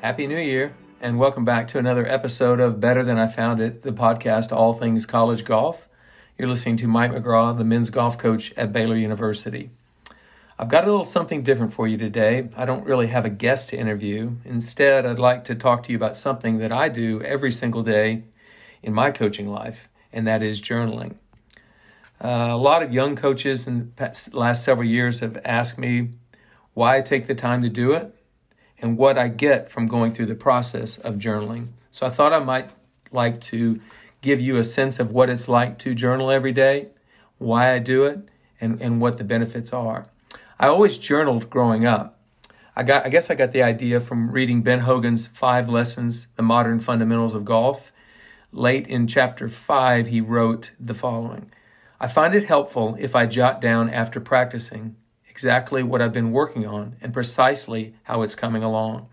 [0.00, 3.82] Happy New Year, and welcome back to another episode of Better Than I Found It,
[3.82, 5.86] the podcast All Things College Golf.
[6.38, 9.68] You're listening to Mike McGraw, the men's golf coach at Baylor University.
[10.58, 12.48] I've got a little something different for you today.
[12.56, 14.36] I don't really have a guest to interview.
[14.46, 18.22] Instead, I'd like to talk to you about something that I do every single day
[18.82, 21.16] in my coaching life, and that is journaling.
[22.24, 26.12] Uh, a lot of young coaches in the last several years have asked me
[26.72, 28.14] why I take the time to do it
[28.80, 31.68] and what I get from going through the process of journaling.
[31.90, 32.70] So I thought I might
[33.12, 33.80] like to
[34.22, 36.90] give you a sense of what it's like to journal every day,
[37.38, 38.20] why I do it,
[38.60, 40.06] and, and what the benefits are.
[40.58, 42.18] I always journaled growing up.
[42.76, 46.42] I got I guess I got the idea from reading Ben Hogan's Five Lessons, The
[46.42, 47.92] Modern Fundamentals of Golf.
[48.52, 51.50] Late in chapter 5, he wrote the following.
[52.00, 54.96] I find it helpful if I jot down after practicing
[55.40, 59.08] exactly what I've been working on and precisely how it's coming along.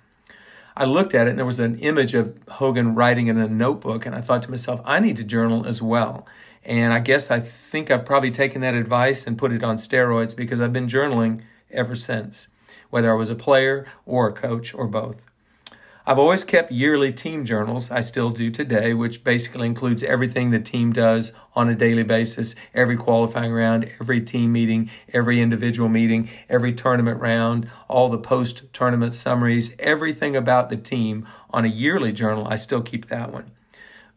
[0.75, 4.06] I looked at it and there was an image of Hogan writing in a notebook,
[4.06, 6.28] and I thought to myself, I need to journal as well.
[6.66, 10.36] And I guess I think I've probably taken that advice and put it on steroids
[10.36, 12.50] because I've been journaling ever since,
[12.89, 15.22] whether I was a player or a coach or both.
[16.09, 17.91] I've always kept yearly team journals.
[17.91, 22.55] I still do today, which basically includes everything the team does on a daily basis,
[22.73, 28.72] every qualifying round, every team meeting, every individual meeting, every tournament round, all the post
[28.72, 32.47] tournament summaries, everything about the team on a yearly journal.
[32.47, 33.52] I still keep that one.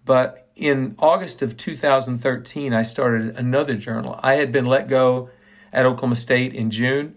[0.04, 4.20] But in August of 2013, I started another journal.
[4.22, 5.30] I had been let go
[5.72, 7.16] at Oklahoma State in June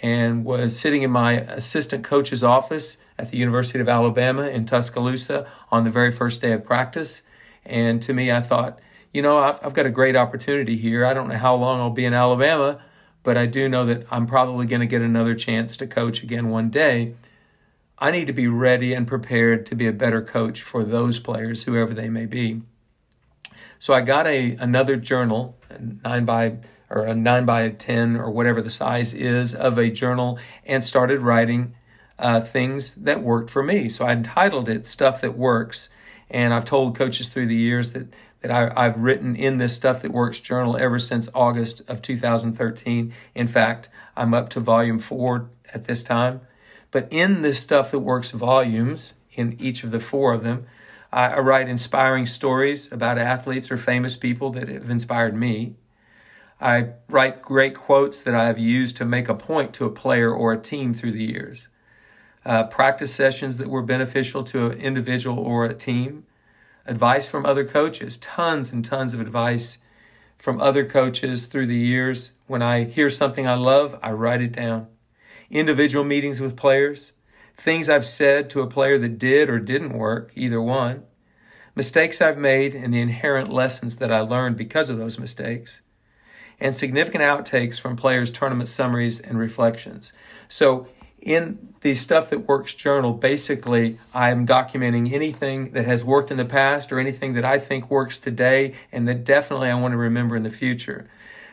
[0.00, 5.50] and was sitting in my assistant coach's office at the University of Alabama in Tuscaloosa
[5.70, 7.22] on the very first day of practice.
[7.64, 8.78] And to me, I thought,
[9.12, 11.06] you know, I've, I've got a great opportunity here.
[11.06, 12.82] I don't know how long I'll be in Alabama,
[13.22, 16.50] but I do know that I'm probably going to get another chance to coach again
[16.50, 17.14] one day.
[17.98, 21.62] I need to be ready and prepared to be a better coach for those players,
[21.62, 22.62] whoever they may be.
[23.78, 25.56] So I got a another journal,
[26.02, 26.56] nine by
[26.90, 31.20] or a nine by ten or whatever the size is of a journal, and started
[31.20, 31.74] writing
[32.18, 33.88] uh, things that worked for me.
[33.88, 35.88] So I entitled it Stuff That Works.
[36.30, 38.06] And I've told coaches through the years that,
[38.40, 43.12] that I, have written in this Stuff That Works journal ever since August of 2013.
[43.34, 46.40] In fact, I'm up to volume four at this time.
[46.90, 50.66] But in this Stuff That Works volumes, in each of the four of them,
[51.12, 55.74] I, I write inspiring stories about athletes or famous people that have inspired me.
[56.60, 60.32] I write great quotes that I have used to make a point to a player
[60.32, 61.68] or a team through the years
[62.44, 66.26] uh, practice sessions that were beneficial to an individual or a team,
[66.86, 69.78] advice from other coaches, tons and tons of advice
[70.36, 72.32] from other coaches through the years.
[72.46, 74.88] When I hear something I love, I write it down.
[75.50, 77.12] Individual meetings with players,
[77.56, 81.04] things I've said to a player that did or didn't work, either one,
[81.74, 85.80] mistakes I've made, and the inherent lessons that I learned because of those mistakes,
[86.60, 90.12] and significant outtakes from players' tournament summaries and reflections.
[90.48, 90.88] So
[91.24, 96.44] in the stuff that works journal, basically, I'm documenting anything that has worked in the
[96.44, 100.36] past or anything that I think works today and that definitely I want to remember
[100.36, 101.08] in the future.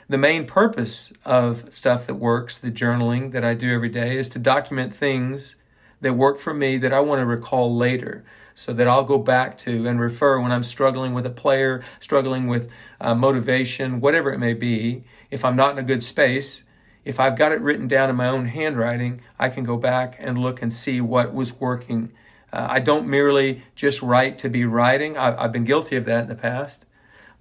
[0.10, 4.28] The main purpose of stuff that works, the journaling that I do every day, is
[4.30, 5.56] to document things
[6.02, 9.58] that work for me that I want to recall later so that I'll go back
[9.60, 14.40] to and refer when I'm struggling with a player, struggling with uh, motivation, whatever it
[14.40, 15.06] may be.
[15.30, 16.64] If I'm not in a good space,
[17.04, 20.38] if I've got it written down in my own handwriting, I can go back and
[20.38, 22.12] look and see what was working.
[22.54, 25.18] Uh, I don't merely just write to be writing.
[25.18, 26.86] I've, I've been guilty of that in the past.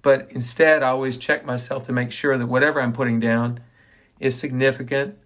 [0.01, 3.59] But instead, I always check myself to make sure that whatever I'm putting down
[4.19, 5.17] is significant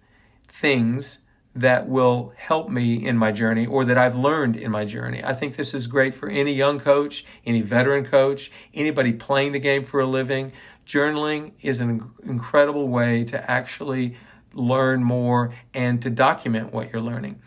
[0.48, 1.20] things
[1.54, 5.24] that will help me in my journey or that I've learned in my journey.
[5.24, 9.58] I think this is great for any young coach, any veteran coach, anybody playing the
[9.58, 10.52] game for a living.
[10.86, 14.18] Journaling is an incredible way to actually
[14.56, 17.40] learn more and to document what you're learning.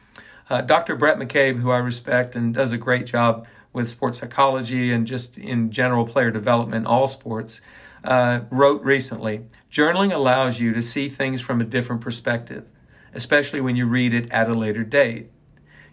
[0.49, 0.95] Uh, Dr.
[0.95, 5.37] Brett McCabe, who I respect and does a great job with sports psychology and just
[5.37, 7.61] in general player development, all sports,
[8.03, 12.65] uh, wrote recently Journaling allows you to see things from a different perspective,
[13.13, 15.29] especially when you read it at a later date.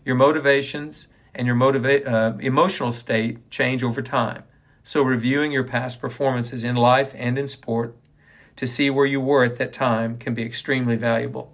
[0.05, 4.45] Your motivations and your motiva- uh, emotional state change over time.
[4.83, 7.97] So, reviewing your past performances in life and in sport
[8.56, 11.53] to see where you were at that time can be extremely valuable.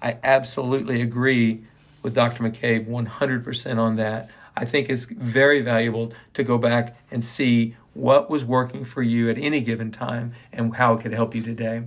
[0.00, 1.64] I absolutely agree
[2.02, 2.42] with Dr.
[2.42, 4.30] McCabe 100% on that.
[4.56, 9.30] I think it's very valuable to go back and see what was working for you
[9.30, 11.82] at any given time and how it could help you today.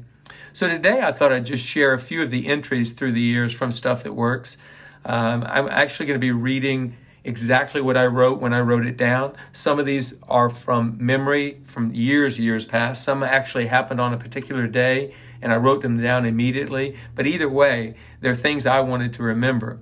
[0.52, 3.54] So, today I thought I'd just share a few of the entries through the years
[3.54, 4.58] from Stuff That Works.
[5.06, 8.98] Um, I'm actually going to be reading exactly what I wrote when I wrote it
[8.98, 9.36] down.
[9.52, 13.04] Some of these are from memory from years, years past.
[13.04, 16.98] Some actually happened on a particular day and I wrote them down immediately.
[17.16, 19.80] But either way, they're things I wanted to remember.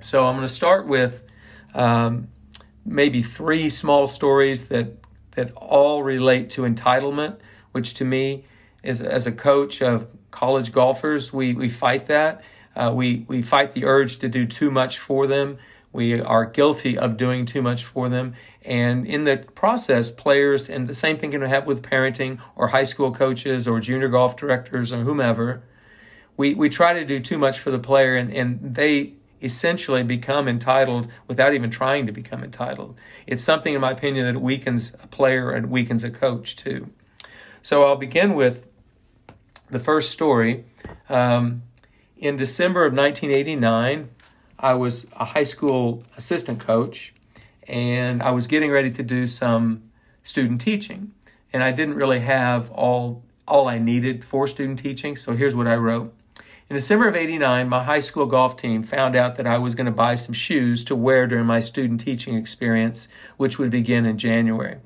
[0.00, 1.22] So I'm going to start with
[1.74, 2.28] um,
[2.84, 4.94] maybe three small stories that
[5.32, 7.38] that all relate to entitlement,
[7.70, 8.44] which to me
[8.82, 12.42] is as a coach of college golfers, we we fight that.
[12.74, 15.58] Uh, we we fight the urge to do too much for them.
[15.98, 18.34] We are guilty of doing too much for them.
[18.62, 22.84] And in the process, players, and the same thing can happen with parenting or high
[22.84, 25.60] school coaches or junior golf directors or whomever,
[26.36, 30.46] we, we try to do too much for the player and, and they essentially become
[30.46, 32.96] entitled without even trying to become entitled.
[33.26, 36.88] It's something, in my opinion, that weakens a player and weakens a coach too.
[37.62, 38.68] So I'll begin with
[39.68, 40.64] the first story.
[41.08, 41.64] Um,
[42.16, 44.10] in December of 1989,
[44.58, 47.12] I was a high school assistant coach
[47.66, 49.90] and I was getting ready to do some
[50.22, 51.12] student teaching.
[51.52, 55.66] And I didn't really have all all I needed for student teaching, so here's what
[55.66, 56.14] I wrote.
[56.68, 59.86] In December of 89, my high school golf team found out that I was going
[59.86, 63.08] to buy some shoes to wear during my student teaching experience,
[63.38, 64.76] which would begin in January.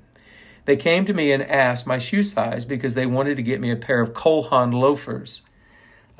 [0.64, 3.72] They came to me and asked my shoe size because they wanted to get me
[3.72, 5.42] a pair of Cole Haan loafers.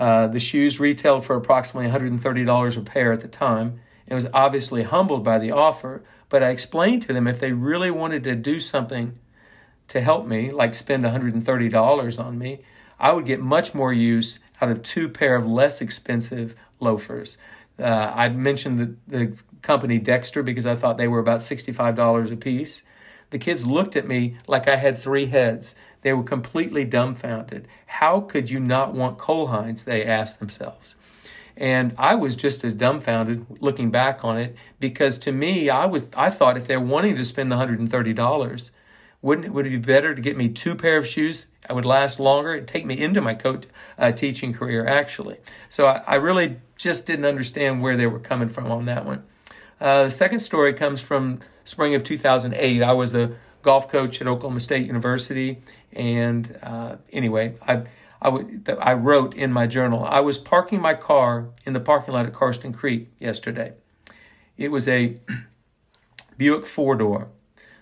[0.02, 3.78] Uh, the shoes retailed for approximately $130 a pair at the time
[4.08, 7.92] and was obviously humbled by the offer, but I explained to them if they really
[7.92, 9.16] wanted to do something
[9.86, 12.64] to help me, like spend $130 on me,
[12.98, 17.38] I would get much more use out of two pair of less expensive loafers.
[17.78, 22.36] Uh, I mentioned the, the company Dexter because I thought they were about $65 a
[22.36, 22.82] piece.
[23.30, 25.76] The kids looked at me like I had three heads.
[26.02, 27.68] They were completely dumbfounded.
[27.86, 29.84] How could you not want Cole Haans?
[29.84, 30.96] They asked themselves.
[31.56, 36.08] And I was just as dumbfounded looking back on it because to me, I was
[36.16, 38.72] I thought if they're wanting to spend the hundred and thirty dollars,
[39.20, 41.46] wouldn't it would it be better to get me two pair of shoes?
[41.68, 42.54] I would last longer.
[42.54, 43.66] It'd take me into my coach
[43.98, 45.38] uh, teaching career actually.
[45.68, 49.22] So I, I, really just didn't understand where they were coming from on that one.
[49.80, 52.82] Uh, the second story comes from spring of 2008.
[52.82, 57.84] I was a golf coach at Oklahoma State University, and uh, anyway, I
[58.22, 62.14] I, w- I wrote in my journal, I was parking my car in the parking
[62.14, 63.72] lot at Karsten Creek yesterday.
[64.56, 65.18] It was a
[66.38, 67.28] Buick four door.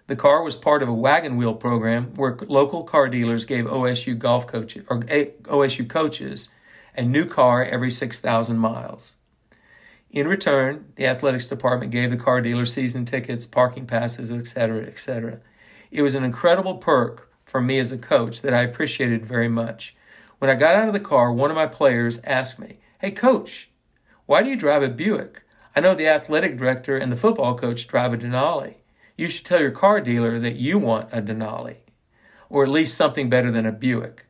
[0.07, 4.19] The car was part of a wagon wheel program where local car dealers gave OSU
[4.19, 6.49] golf coaches or OSU coaches
[6.97, 9.17] a new car every 6,000 miles.
[10.11, 15.39] In return, the athletics department gave the car dealer season tickets, parking passes, etc., etc.
[15.93, 19.97] It was an incredible perk for me as a coach that I appreciated very much.
[20.39, 23.69] When I got out of the car, one of my players asked me, Hey, coach,
[24.27, 25.43] why do you drive a Buick?
[25.75, 28.75] I know the athletic director and the football coach drive a Denali.
[29.17, 31.79] You should tell your car dealer that you want a Denali,
[32.49, 34.27] or at least something better than a Buick.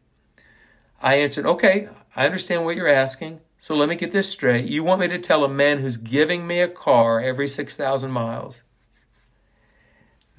[1.02, 3.40] I answered, Okay, I understand what you're asking.
[3.58, 4.64] So let me get this straight.
[4.64, 8.62] You want me to tell a man who's giving me a car every 6,000 miles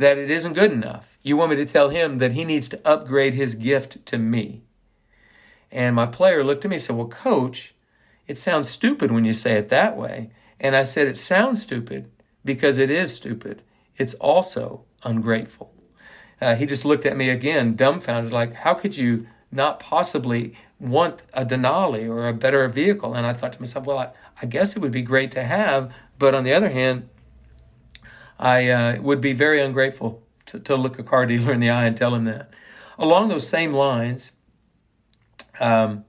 [0.02, 1.16] that it isn't good enough.
[1.22, 4.64] You want me to tell him that he needs to upgrade his gift to me.
[5.72, 7.76] And my player looked at me and said, Well, coach,
[8.28, 10.32] it sounds stupid when you say it that way.
[10.60, 12.10] And I said, It sounds stupid
[12.44, 13.62] because it is stupid.
[13.96, 15.72] It's also ungrateful.
[16.42, 21.22] Uh, he just looked at me again, dumbfounded, like, How could you not possibly want
[21.34, 23.14] a Denali or a better vehicle?
[23.14, 24.10] And I thought to myself, Well, I,
[24.42, 25.94] I guess it would be great to have.
[26.18, 27.08] But on the other hand,
[28.42, 31.86] I uh, would be very ungrateful to, to look a car dealer in the eye
[31.86, 32.50] and tell him that.
[32.98, 34.32] Along those same lines,
[35.60, 36.04] um,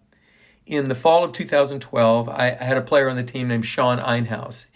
[0.67, 3.99] in the fall of 2012, I, I, had a player on the team named Sean
[3.99, 4.67] Einhaus.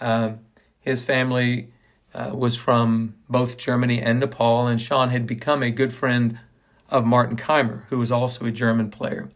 [0.00, 0.40] Um,
[0.80, 1.72] his family
[2.12, 6.38] uh, was from both Germany and Nepal, and Sean had become a good friend
[6.90, 9.30] of Martin Kaymer, who was also a German player.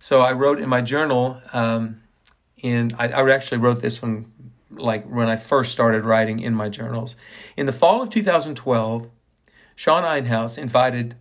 [0.00, 2.00] So I wrote in my journal, um,
[2.56, 4.32] in I, I actually wrote this one
[4.78, 7.16] like when I first started writing in my journals.
[7.56, 9.08] In the fall of 2012,
[9.76, 11.14] Sean Einhaus invited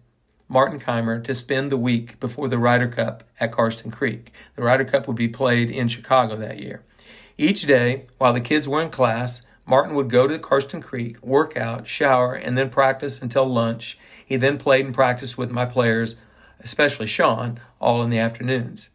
[0.50, 4.32] Martin Kaymer to spend the week before the Ryder Cup at Karsten Creek.
[4.56, 6.82] The Ryder Cup would be played in Chicago that year.
[7.38, 11.58] Each day, while the kids were in class, Martin would go to Karsten Creek, work
[11.58, 13.98] out, shower, and then practice until lunch.
[14.26, 16.16] He then played and practiced with my players,
[16.62, 18.90] especially Sean, all in the afternoons.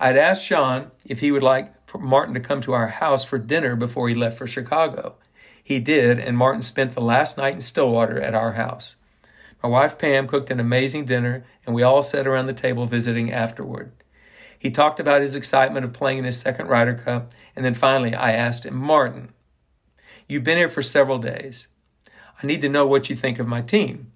[0.00, 3.24] I had asked Sean if he would like for Martin to come to our house
[3.24, 5.14] for dinner before he left for Chicago.
[5.62, 8.96] He did, and Martin spent the last night in Stillwater at our house.
[9.62, 13.32] My wife Pam cooked an amazing dinner, and we all sat around the table visiting
[13.32, 13.92] afterward.
[14.58, 18.14] He talked about his excitement of playing in his second Ryder Cup, and then finally
[18.14, 19.32] I asked him, Martin,
[20.28, 21.68] You've been here for several days.
[22.42, 24.10] I need to know what you think of my team.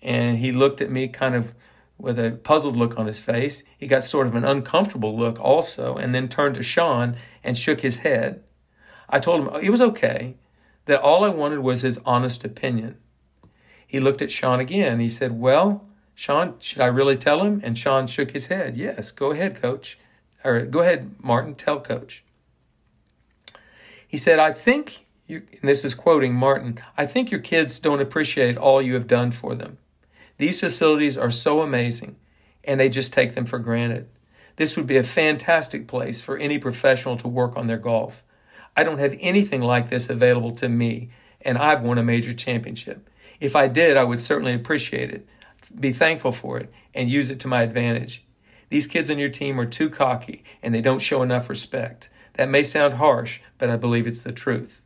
[0.00, 1.52] And he looked at me kind of
[1.98, 3.62] with a puzzled look on his face.
[3.78, 7.80] He got sort of an uncomfortable look also, and then turned to Sean and shook
[7.80, 8.42] his head.
[9.08, 10.36] I told him it was okay,
[10.86, 12.96] that all I wanted was his honest opinion.
[13.86, 15.00] He looked at Sean again.
[15.00, 17.60] He said, Well, Sean, should I really tell him?
[17.62, 18.76] And Sean shook his head.
[18.76, 19.98] Yes, go ahead, coach.
[20.44, 22.24] Or go ahead, Martin, tell coach.
[24.06, 28.00] He said, I think, you, and this is quoting Martin, I think your kids don't
[28.00, 29.78] appreciate all you have done for them.
[30.38, 32.16] These facilities are so amazing,
[32.64, 34.08] and they just take them for granted.
[34.56, 38.22] This would be a fantastic place for any professional to work on their golf.
[38.76, 43.08] I don't have anything like this available to me, and I've won a major championship.
[43.40, 45.26] If I did, I would certainly appreciate it,
[45.78, 48.24] be thankful for it, and use it to my advantage.
[48.68, 52.08] These kids on your team are too cocky, and they don't show enough respect.
[52.34, 54.82] That may sound harsh, but I believe it's the truth.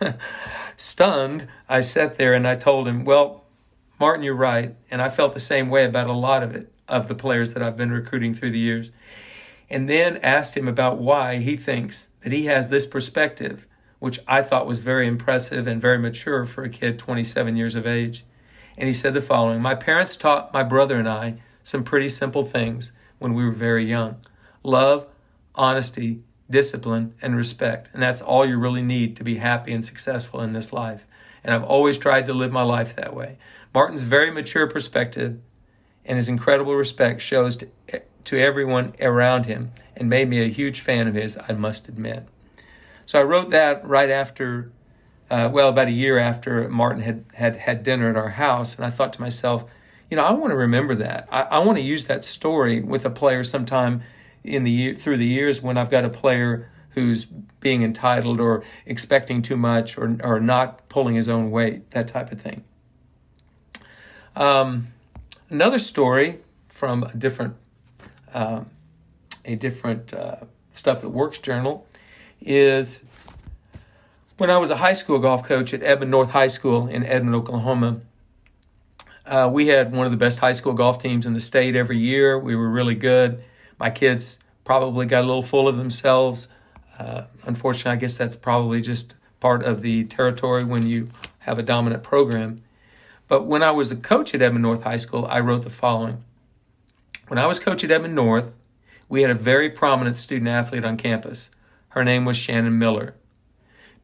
[0.76, 3.41] Stunned, I sat there and I told him, Well,
[4.02, 4.74] Martin, you're right.
[4.90, 7.62] And I felt the same way about a lot of it, of the players that
[7.62, 8.90] I've been recruiting through the years.
[9.70, 13.64] And then asked him about why he thinks that he has this perspective,
[14.00, 17.86] which I thought was very impressive and very mature for a kid 27 years of
[17.86, 18.24] age.
[18.76, 22.44] And he said the following My parents taught my brother and I some pretty simple
[22.44, 22.90] things
[23.20, 24.16] when we were very young
[24.64, 25.06] love,
[25.54, 27.88] honesty, discipline, and respect.
[27.92, 31.06] And that's all you really need to be happy and successful in this life.
[31.44, 33.38] And I've always tried to live my life that way.
[33.74, 35.40] Martin's very mature perspective
[36.04, 37.68] and his incredible respect shows to,
[38.24, 42.26] to everyone around him and made me a huge fan of his, I must admit.
[43.06, 44.72] So I wrote that right after,
[45.30, 48.76] uh, well, about a year after Martin had, had had dinner at our house.
[48.76, 49.64] And I thought to myself,
[50.10, 51.28] you know, I want to remember that.
[51.30, 54.02] I, I want to use that story with a player sometime
[54.44, 58.64] in the year, through the years when I've got a player who's being entitled or
[58.84, 62.64] expecting too much or, or not pulling his own weight, that type of thing.
[64.34, 64.88] Um,
[65.50, 67.54] another story from a different,
[68.32, 68.64] uh,
[69.44, 70.36] a different uh,
[70.74, 71.86] stuff that works journal
[72.40, 73.02] is
[74.38, 77.34] when I was a high school golf coach at Edmond North High School in Edmond,
[77.36, 78.00] Oklahoma.
[79.24, 81.98] Uh, we had one of the best high school golf teams in the state every
[81.98, 82.38] year.
[82.38, 83.44] We were really good.
[83.78, 86.48] My kids probably got a little full of themselves.
[86.98, 91.08] Uh, unfortunately, I guess that's probably just part of the territory when you
[91.38, 92.62] have a dominant program.
[93.28, 96.24] But when I was a coach at Edmond North High School, I wrote the following.
[97.28, 98.52] When I was coach at Edmond North,
[99.08, 101.50] we had a very prominent student athlete on campus.
[101.90, 103.14] Her name was Shannon Miller.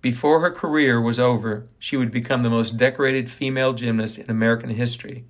[0.00, 4.70] Before her career was over, she would become the most decorated female gymnast in American
[4.70, 5.24] history.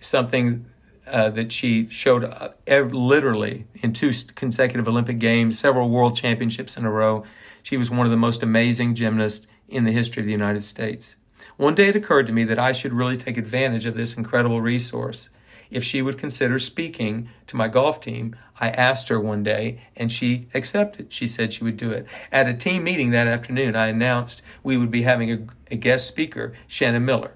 [0.00, 0.66] Something
[1.06, 6.76] uh, that she showed up ev- literally in two consecutive Olympic Games, several world championships
[6.76, 7.24] in a row.
[7.62, 11.14] She was one of the most amazing gymnasts in the history of the United States.
[11.56, 14.60] One day it occurred to me that I should really take advantage of this incredible
[14.60, 15.30] resource.
[15.70, 20.12] If she would consider speaking to my golf team, I asked her one day and
[20.12, 21.10] she accepted.
[21.14, 22.06] She said she would do it.
[22.30, 26.06] At a team meeting that afternoon, I announced we would be having a, a guest
[26.06, 27.32] speaker, Shannon Miller,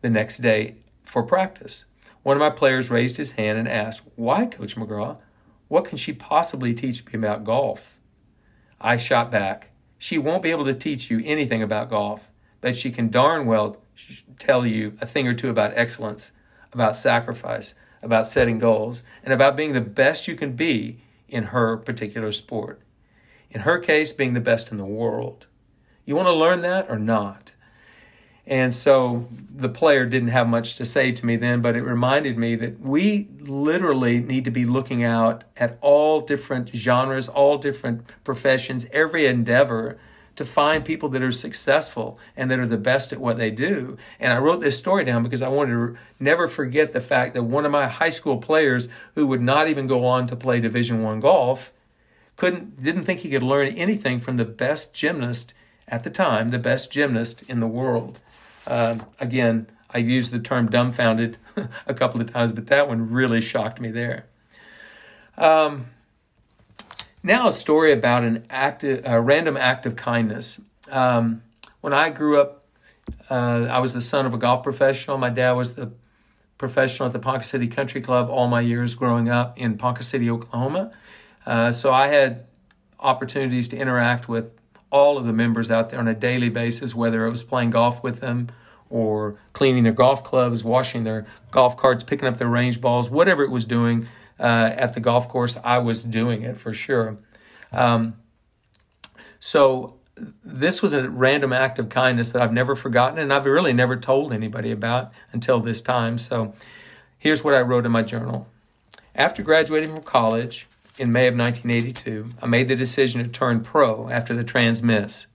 [0.00, 1.84] the next day for practice.
[2.24, 5.18] One of my players raised his hand and asked, Why, Coach McGraw?
[5.68, 8.00] What can she possibly teach me about golf?
[8.80, 12.28] I shot back, She won't be able to teach you anything about golf
[12.64, 13.76] but she can darn well
[14.38, 16.32] tell you a thing or two about excellence,
[16.72, 21.76] about sacrifice, about setting goals, and about being the best you can be in her
[21.76, 22.80] particular sport.
[23.50, 25.46] In her case, being the best in the world.
[26.06, 27.52] You want to learn that or not?
[28.46, 32.38] And so the player didn't have much to say to me then, but it reminded
[32.38, 38.10] me that we literally need to be looking out at all different genres, all different
[38.24, 39.98] professions, every endeavor
[40.36, 43.96] to find people that are successful and that are the best at what they do.
[44.18, 47.44] And I wrote this story down because I wanted to never forget the fact that
[47.44, 51.02] one of my high school players who would not even go on to play Division
[51.02, 51.72] 1 golf
[52.36, 55.54] couldn't didn't think he could learn anything from the best gymnast
[55.86, 58.18] at the time, the best gymnast in the world.
[58.66, 61.36] Uh, again, I've used the term dumbfounded
[61.86, 64.26] a couple of times, but that one really shocked me there.
[65.36, 65.86] Um,
[67.24, 70.60] now, a story about an act, a random act of kindness.
[70.90, 71.42] Um,
[71.80, 72.66] when I grew up,
[73.30, 75.16] uh, I was the son of a golf professional.
[75.16, 75.90] My dad was the
[76.58, 80.30] professional at the Ponca City Country Club all my years growing up in Ponca City,
[80.30, 80.92] Oklahoma.
[81.46, 82.44] Uh, so I had
[83.00, 84.52] opportunities to interact with
[84.90, 88.02] all of the members out there on a daily basis, whether it was playing golf
[88.02, 88.48] with them
[88.90, 93.42] or cleaning their golf clubs, washing their golf carts, picking up their range balls, whatever
[93.42, 94.06] it was doing
[94.38, 97.18] uh, at the golf course, I was doing it for sure.
[97.72, 98.14] Um,
[99.40, 99.96] so
[100.44, 103.96] this was a random act of kindness that I've never forgotten and I've really never
[103.96, 106.18] told anybody about until this time.
[106.18, 106.54] So
[107.18, 108.46] here's what I wrote in my journal.
[109.14, 110.66] After graduating from college
[110.98, 115.26] in May of 1982, I made the decision to turn pro after the Trans Miss.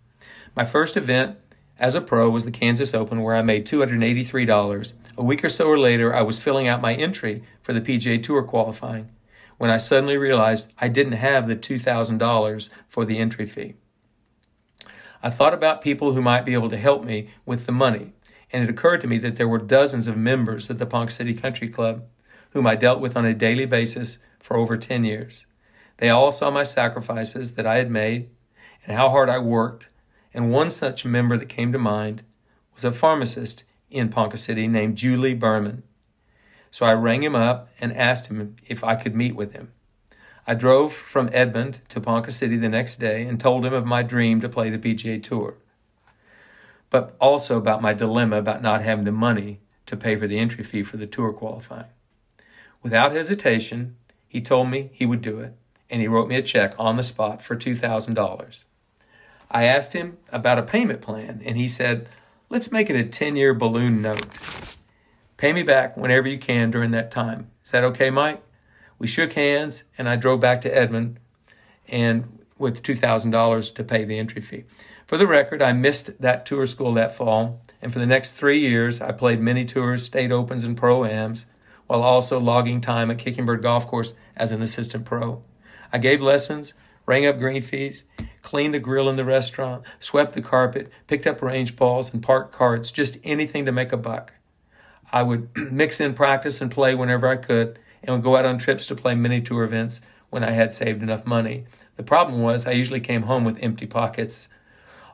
[0.56, 1.38] My first event
[1.80, 4.94] as a pro was the Kansas Open, where I made $283.
[5.18, 8.44] A week or so later, I was filling out my entry for the PGA Tour
[8.44, 9.10] qualifying
[9.58, 13.76] when I suddenly realized I didn't have the $2,000 for the entry fee.
[15.22, 18.14] I thought about people who might be able to help me with the money,
[18.54, 21.34] and it occurred to me that there were dozens of members at the Ponca City
[21.34, 22.04] Country Club
[22.52, 25.46] whom I dealt with on a daily basis for over 10 years.
[25.98, 28.30] They all saw my sacrifices that I had made
[28.86, 29.88] and how hard I worked,
[30.34, 32.24] and one such member that came to mind
[32.74, 35.84] was a pharmacist in Ponca City named Julie Berman.
[36.72, 39.72] So I rang him up and asked him if I could meet with him.
[40.46, 44.04] I drove from Edmond to Ponca City the next day and told him of my
[44.04, 45.56] dream to play the PGA Tour,
[46.90, 50.64] but also about my dilemma about not having the money to pay for the entry
[50.64, 51.86] fee for the tour qualifying.
[52.82, 53.96] Without hesitation,
[54.28, 55.54] he told me he would do it,
[55.90, 58.64] and he wrote me a check on the spot for $2,000.
[59.52, 62.08] I asked him about a payment plan, and he said,
[62.50, 64.26] Let's make it a 10 year balloon note.
[65.38, 67.50] Pay me back whenever you can during that time.
[67.64, 68.44] Is that okay, Mike?
[68.98, 71.20] We shook hands, and I drove back to Edmond
[71.88, 74.66] and with $2,000 to pay the entry fee.
[75.08, 78.60] For the record, I missed that tour school that fall, and for the next three
[78.60, 81.46] years, I played mini tours, state opens, and pro ams,
[81.88, 85.42] while also logging time at Kickingbird Golf Course as an assistant pro.
[85.92, 86.74] I gave lessons,
[87.08, 88.04] rang up green fees,
[88.42, 92.54] cleaned the grill in the restaurant, swept the carpet, picked up range balls, and parked
[92.54, 94.34] carts, just anything to make a buck.
[95.12, 98.58] I would mix in practice and play whenever I could, and would go out on
[98.58, 101.66] trips to play mini tour events when I had saved enough money.
[101.98, 104.48] The problem was I usually came home with empty pockets.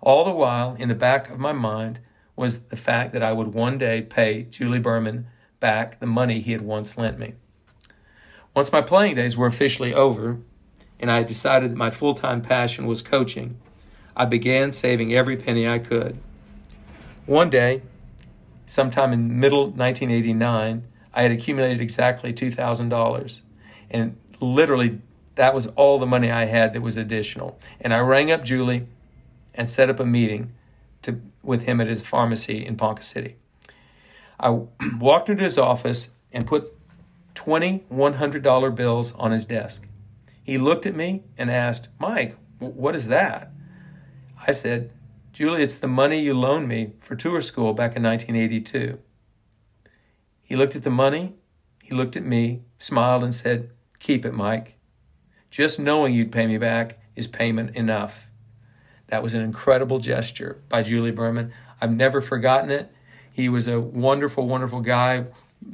[0.02, 2.00] All the while, in the back of my mind,
[2.36, 5.28] was the fact that I would one day pay Julie Berman
[5.60, 7.34] back the money he had once lent me.
[8.56, 10.40] Once my playing days were officially over,
[11.00, 13.58] and I decided that my full time passion was coaching,
[14.16, 16.18] I began saving every penny I could.
[17.26, 17.82] One day,
[18.66, 23.42] sometime in middle 1989, I had accumulated exactly $2,000.
[23.90, 25.02] And literally,
[25.36, 27.60] that was all the money I had that was additional.
[27.82, 28.88] And I rang up Julie
[29.54, 30.54] and set up a meeting
[31.04, 33.36] to, with him at his pharmacy in Ponca City.
[34.40, 34.62] I
[35.00, 36.74] walked into his office and put
[37.36, 39.88] 20 $100 bills on his desk.
[40.46, 43.52] He looked at me and asked, Mike, what is that?
[44.46, 44.92] I said,
[45.34, 49.00] Julie, it's the money you loaned me for tour school back in 1982.
[50.44, 51.34] He looked at the money,
[51.82, 54.78] he looked at me, smiled, and said, Keep it, Mike.
[55.50, 58.28] Just knowing you'd pay me back is payment enough.
[59.08, 61.54] That was an incredible gesture by Julie Berman.
[61.82, 62.92] I've never forgotten it.
[63.32, 65.26] He was a wonderful, wonderful guy,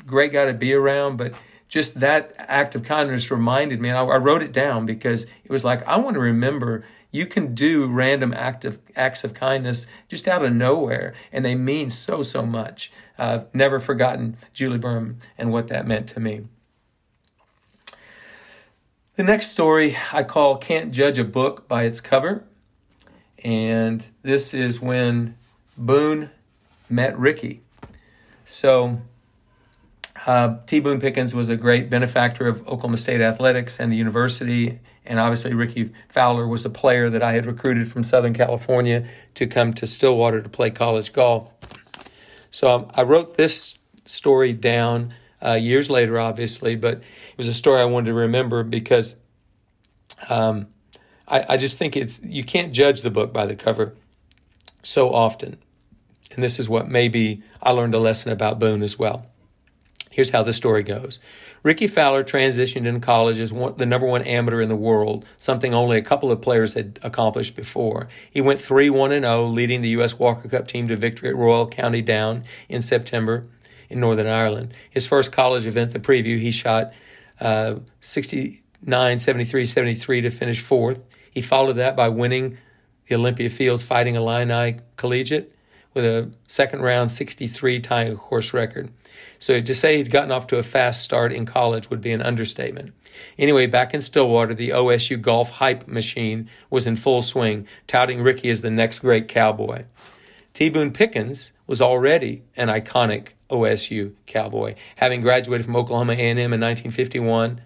[0.05, 1.33] great guy to be around, but
[1.71, 5.49] just that act of kindness reminded me, and I, I wrote it down because it
[5.49, 9.87] was like, I want to remember you can do random act of, acts of kindness
[10.09, 12.91] just out of nowhere, and they mean so, so much.
[13.17, 16.41] I've never forgotten Julie Berman and what that meant to me.
[19.15, 22.43] The next story I call Can't Judge a Book by Its Cover.
[23.45, 25.37] And this is when
[25.77, 26.31] Boone
[26.89, 27.61] met Rickie.
[28.43, 29.01] So,
[30.25, 30.79] uh, T.
[30.79, 34.79] Boone Pickens was a great benefactor of Oklahoma State athletics and the university.
[35.05, 39.47] And obviously, Rickie Fowler was a player that I had recruited from Southern California to
[39.47, 41.49] come to Stillwater to play college golf.
[42.51, 47.53] So um, I wrote this story down uh, years later, obviously, but it was a
[47.53, 49.15] story I wanted to remember because
[50.29, 50.67] um,
[51.27, 53.95] I, I just think it's you can't judge the book by the cover
[54.83, 55.57] so often.
[56.33, 59.30] And this is what maybe I learned a lesson about Boone as well.
[60.11, 61.19] Here's how the story goes.
[61.63, 65.73] Rickie Fowler transitioned in college as one, the number one amateur in the world, something
[65.73, 68.09] only a couple of players had accomplished before.
[68.29, 70.19] He went 3 1 0, leading the U.S.
[70.19, 73.47] Walker Cup team to victory at Royal County Down in September
[73.89, 74.73] in Northern Ireland.
[74.89, 76.93] His first college event, the preview, he shot
[77.39, 80.99] uh, 69 73 73 to finish fourth.
[81.31, 82.57] He followed that by winning
[83.07, 85.55] the Olympia Fields Fighting Illini Collegiate
[85.93, 88.91] with a second round 63 tying a course record.
[89.39, 92.21] So to say he'd gotten off to a fast start in college would be an
[92.21, 92.93] understatement.
[93.37, 98.49] Anyway, back in Stillwater, the OSU golf hype machine was in full swing, touting Rickie
[98.49, 99.85] as the next great cowboy.
[100.53, 100.69] T.
[100.69, 107.61] Boone Pickens was already an iconic OSU cowboy, having graduated from Oklahoma A&M in 1951,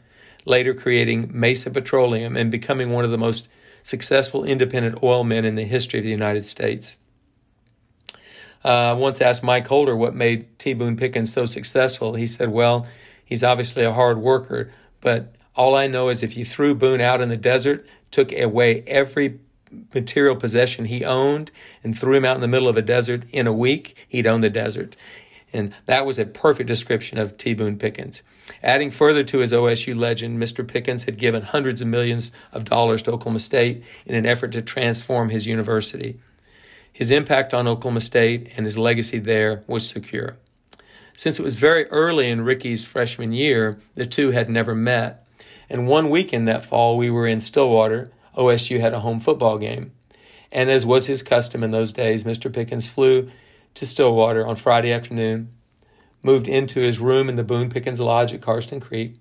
[0.46, 3.50] later creating Mesa Petroleum and becoming one of the most
[3.84, 6.98] successful independent oil men in the history of the United States.
[8.66, 10.74] Uh, once asked Mike Holder what made T.
[10.74, 12.16] Boone Pickens so successful.
[12.16, 12.88] He said, Well,
[13.24, 17.22] he's obviously a hard worker, but all I know is if you threw Boone out
[17.22, 19.40] in the desert, took away every
[19.94, 21.52] material possession he owned,
[21.84, 24.42] and threw him out in the middle of a desert in a week, he'd own
[24.42, 24.96] the desert.
[25.54, 27.54] And that was a perfect description of T.
[27.54, 28.24] Boone Pickens.
[28.64, 30.68] Adding further to his OSU legend, Mr.
[30.68, 34.64] Pickens had given hundreds of millions of dollars to Oklahoma State in an effort to
[34.64, 36.18] transform his university.
[36.96, 40.38] His impact on Oklahoma State and his legacy there was secure.
[41.14, 45.28] Since it was very early in Rickie's freshman year, the two had never met.
[45.70, 48.14] And one weekend that fall, we were in Stillwater.
[48.38, 49.92] OSU had a home football game.
[50.54, 52.52] And as was his custom in those days, Mr.
[52.52, 53.30] Pickens flew
[53.74, 55.50] to Stillwater on Friday afternoon,
[56.24, 59.16] moved into his room in the Boone Pickens Lodge at Karsten Creek,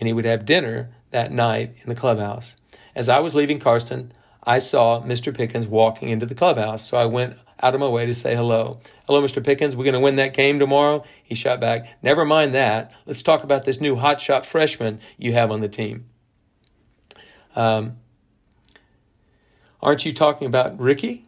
[0.00, 2.56] and he would have dinner that night in the clubhouse.
[2.94, 5.36] As I was leaving Karsten, I saw Mr.
[5.36, 8.80] Pickens walking into the clubhouse, so I went out of my way to say hello.
[9.06, 9.44] Hello, Mr.
[9.44, 9.74] Pickens.
[9.74, 11.04] We're going to win that game tomorrow.
[11.22, 12.92] He shot back, Never mind that.
[13.06, 16.06] Let's talk about this new hotshot freshman you have on the team.
[17.56, 17.96] Um,
[19.82, 21.26] aren't you talking about Rickie?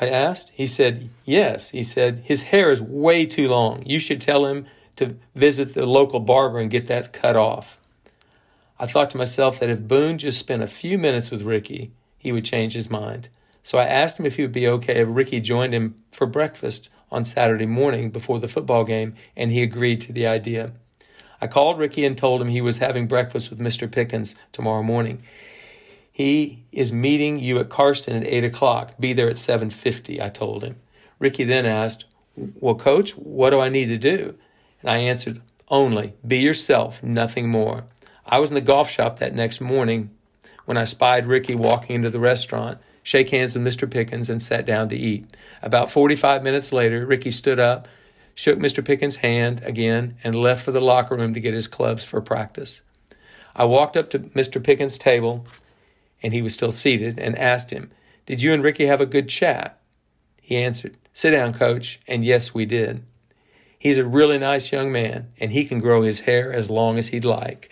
[0.00, 0.52] I asked.
[0.54, 1.70] He said, Yes.
[1.70, 3.82] He said, His hair is way too long.
[3.86, 7.78] You should tell him to visit the local barber and get that cut off.
[8.78, 12.30] I thought to myself that if Boone just spent a few minutes with Rickie, he
[12.30, 13.28] would change his mind.
[13.64, 16.88] So I asked him if he would be okay if Rickie joined him for breakfast
[17.10, 20.70] on Saturday morning before the football game, and he agreed to the idea.
[21.40, 23.90] I called Rickie and told him he was having breakfast with Mr.
[23.90, 25.24] Pickens tomorrow morning.
[26.12, 28.94] He is meeting you at Karsten at 8 o'clock.
[29.00, 30.76] Be there at 7.50, I told him.
[31.18, 32.04] Rickie then asked,
[32.36, 34.36] well, coach, what do I need to do?
[34.80, 37.86] And I answered, only be yourself, nothing more.
[38.24, 40.10] I was in the golf shop that next morning
[40.64, 43.90] when I spied Rickie walking into the restaurant shake hands with Mr.
[43.90, 45.26] Pickens, and sat down to eat.
[45.60, 47.88] About 45 minutes later, Rickie stood up,
[48.34, 48.84] shook Mr.
[48.84, 52.82] Pickens' hand again, and left for the locker room to get his clubs for practice.
[53.54, 54.62] I walked up to Mr.
[54.62, 55.46] Pickens' table,
[56.22, 57.90] and he was still seated, and asked him,
[58.26, 59.78] Did you and Rickie have a good chat?
[60.40, 63.02] He answered, Sit down, coach, and yes, we did.
[63.78, 67.08] He's a really nice young man, and he can grow his hair as long as
[67.08, 67.68] he'd like.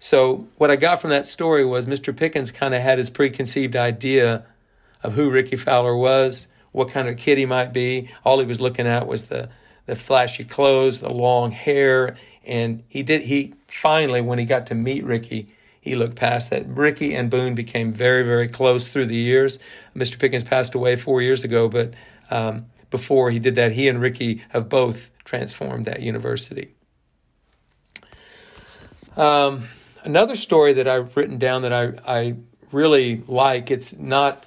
[0.00, 2.16] So, what I got from that story was Mr.
[2.16, 4.44] Pickens kind of had his preconceived idea
[5.02, 8.10] of who Rickie Fowler was, what kind of kid he might be.
[8.24, 9.48] All he was looking at was the
[9.86, 14.74] the flashy clothes, the long hair, and he did he finally when he got to
[14.74, 15.48] meet Rickie,
[15.80, 16.68] he looked past that.
[16.68, 19.58] Rickie and Boone became very very close through the years.
[19.96, 20.18] Mr.
[20.18, 21.94] Pickens passed away four years ago, but
[22.30, 26.74] um, before he did that, he and Rickie have both transformed that university.
[29.16, 29.64] Um,
[30.08, 32.36] another story that I've written down that I, I
[32.72, 34.44] really like, it's not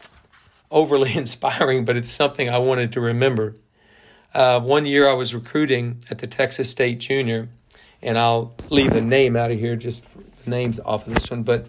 [0.71, 3.55] overly inspiring, but it's something I wanted to remember.
[4.33, 7.47] Uh, one year I was recruiting at the Texas State Junior,
[8.01, 10.03] and I'll leave the name out of here, just
[10.43, 11.43] the names off of this one.
[11.43, 11.67] But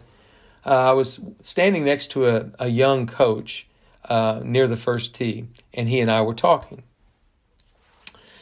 [0.64, 3.66] uh, I was standing next to a, a young coach
[4.08, 6.82] uh, near the first tee, and he and I were talking.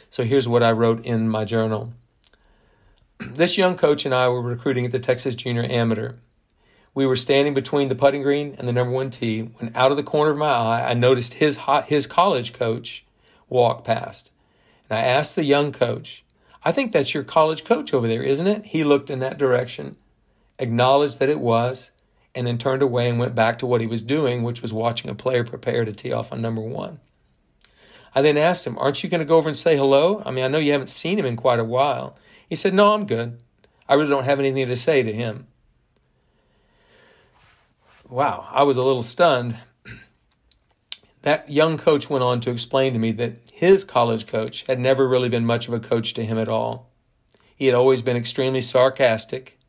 [0.09, 1.93] So here's what I wrote in my journal.
[3.33, 6.13] This young coach and I were recruiting at the Texas Junior Amateur.
[6.93, 9.97] We were standing between the putting green and the number one tee when, out of
[9.97, 13.05] the corner of my eye, I noticed his hot, his college coach
[13.47, 14.31] walk past.
[14.89, 16.23] And I asked the young coach,
[16.63, 19.97] "I think that's your college coach over there, isn't it?" He looked in that direction,
[20.57, 21.91] acknowledged that it was,
[22.33, 25.11] and then turned away and went back to what he was doing, which was watching
[25.11, 26.99] a player prepare to tee off on number one.
[28.15, 30.23] I then asked him, Aren't you going to go over and say hello?
[30.25, 32.17] I mean, I know you haven't seen him in quite a while.
[32.51, 33.41] He said, No, I'm good.
[33.87, 35.47] I really don't have anything to say to him
[38.11, 39.57] wow, I was a little stunned.
[41.23, 45.07] That young coach went on to explain to me that his college coach had never
[45.07, 46.89] really been much of a coach to him at all.
[47.55, 49.59] He had always been extremely sarcastic,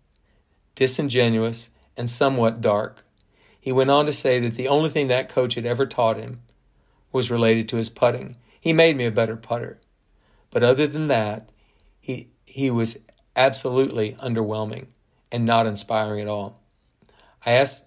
[0.75, 3.05] disingenuous, and somewhat dark.
[3.61, 6.41] He went on to say that the only thing that coach had ever taught him
[7.13, 8.37] was related to his putting.
[8.59, 9.79] He made me a better putter.
[10.51, 11.51] But other than that,
[12.01, 12.99] he, he was
[13.35, 14.87] absolutely underwhelming
[15.31, 16.61] and not inspiring at all.
[17.47, 17.87] I asked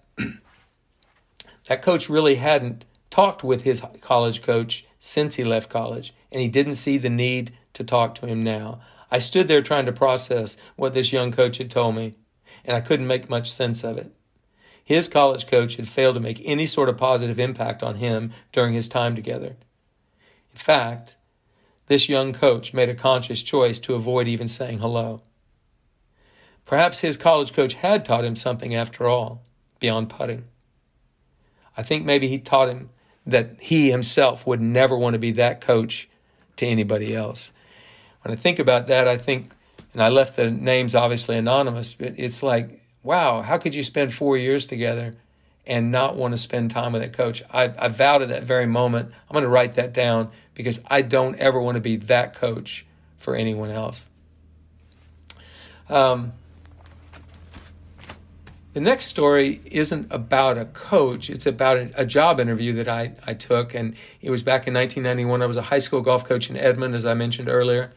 [1.68, 6.48] that coach really hadn't talked with his college coach since he left college, and he
[6.48, 8.80] didn't see the need to talk to him now.
[9.08, 12.14] I stood there trying to process what this young coach had told me,
[12.64, 14.10] and I couldn't make much sense of it.
[14.82, 18.74] His college coach had failed to make any sort of positive impact on him during
[18.74, 19.56] his time together.
[20.50, 21.16] In fact,
[21.86, 25.22] this young coach made a conscious choice to avoid even saying hello.
[26.64, 29.42] Perhaps his college coach had taught him something after all,
[29.78, 30.44] beyond putting.
[31.76, 32.90] I think maybe he taught him
[33.24, 36.08] that he himself would never want to be that coach
[36.56, 37.52] to anybody else.
[38.22, 39.52] When I think about that, I think,
[39.92, 44.12] and I left the names obviously anonymous, but it's like, wow, how could you spend
[44.12, 45.14] four years together
[45.66, 47.42] and not want to spend time with a coach?
[47.52, 51.02] I, I vowed at that very moment, I'm going to write that down because I
[51.02, 52.86] don't ever want to be that coach
[53.18, 54.06] for anyone else.
[55.88, 56.32] Um,
[58.76, 63.14] the next story isn't about a coach, it's about a, a, job interview that I,
[63.26, 63.74] I took.
[63.74, 65.40] And it was back in 1991.
[65.40, 67.92] I was a high school golf coach in Edmond, as I mentioned earlier.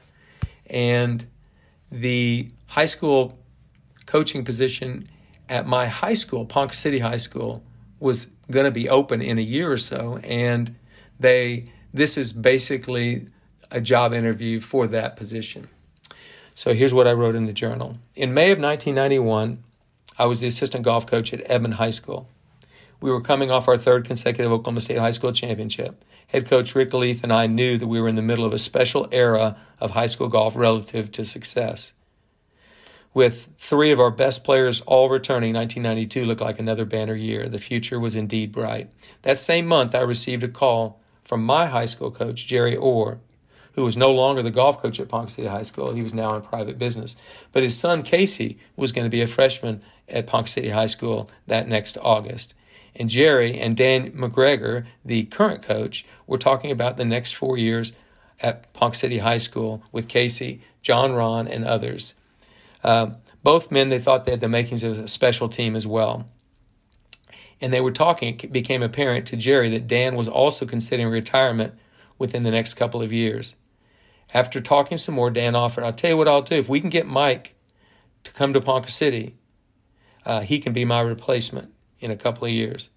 [0.67, 1.25] And
[1.91, 3.37] the high school
[4.05, 5.05] coaching position
[5.49, 7.63] at my high school, Ponca City High School,
[7.99, 10.17] was going to be open in a year or so.
[10.23, 10.75] And
[11.19, 13.27] they this is basically
[13.71, 15.67] a job interview for that position.
[16.53, 17.97] So here's what I wrote in the journal.
[18.15, 19.63] In May of 1991,
[20.17, 22.27] I was the assistant golf coach at Edmond High School.
[23.01, 26.03] We were coming off our third consecutive Oklahoma State High School championship.
[26.27, 28.59] Head coach Rick Leith and I knew that we were in the middle of a
[28.59, 31.93] special era of high school golf relative to success.
[33.13, 37.49] With three of our best players all returning, 1992 looked like another banner year.
[37.49, 38.91] The future was indeed bright.
[39.23, 43.19] That same month, I received a call from my high school coach, Jerry Orr,
[43.73, 45.91] who was no longer the golf coach at Ponca City High School.
[45.91, 47.15] He was now in private business.
[47.51, 51.29] But his son, Casey, was going to be a freshman at Ponca City High School
[51.47, 52.53] that next August.
[52.95, 57.93] And Jerry and Dan McGregor, the current coach, were talking about the next four years
[58.39, 62.13] at Ponca City High School with Casey, John Ron, and others.
[62.83, 63.11] Uh,
[63.43, 66.29] both men, they thought they had the makings of a special team as well.
[67.61, 71.73] And they were talking, it became apparent to Jerry that Dan was also considering retirement
[72.17, 73.55] within the next couple of years.
[74.33, 76.55] After talking some more, Dan offered, I'll tell you what I'll do.
[76.55, 77.55] If we can get Mike
[78.23, 79.35] to come to Ponca City,
[80.25, 82.89] uh, he can be my replacement in a couple of years.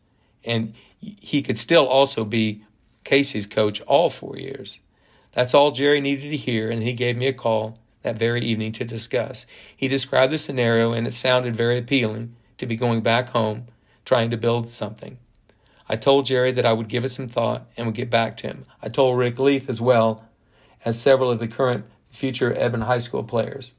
[0.44, 2.64] And he could still also be
[3.04, 4.80] Casey's coach all four years.
[5.32, 8.72] That's all Jerry needed to hear, and he gave me a call that very evening
[8.72, 9.46] to discuss.
[9.76, 13.66] He described the scenario, and it sounded very appealing to be going back home
[14.04, 15.18] trying to build something.
[15.88, 18.46] I told Jerry that I would give it some thought and would get back to
[18.46, 18.64] him.
[18.80, 20.24] I told Rick Leith as well
[20.84, 23.72] as several of the current future Edmond High School players.